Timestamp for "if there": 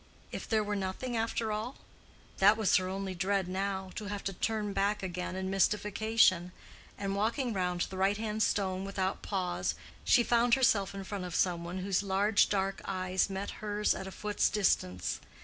0.31-0.63